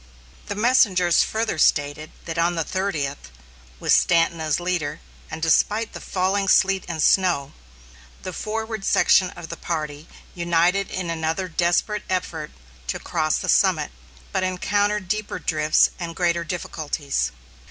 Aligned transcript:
The 0.47 0.55
messengers 0.55 1.21
further 1.21 1.59
stated 1.59 2.09
that 2.25 2.39
on 2.39 2.55
the 2.55 2.63
thirtieth, 2.63 3.29
with 3.79 3.93
Stanton 3.93 4.41
as 4.41 4.59
leader, 4.59 4.99
and 5.29 5.43
despite 5.43 5.93
the 5.93 6.01
falling 6.01 6.47
sleet 6.47 6.85
and 6.87 7.03
snow, 7.03 7.53
the 8.23 8.33
forward 8.33 8.83
section 8.83 9.29
of 9.35 9.49
the 9.49 9.57
party 9.57 10.07
united 10.33 10.89
in 10.89 11.11
another 11.11 11.47
desperate 11.47 12.01
effort 12.09 12.49
to 12.87 12.97
cross 12.97 13.37
the 13.37 13.47
summit, 13.47 13.91
but 14.31 14.41
encountered 14.41 15.07
deeper 15.07 15.37
drifts 15.37 15.91
and 15.99 16.15
greater 16.15 16.43
difficulties. 16.43 17.29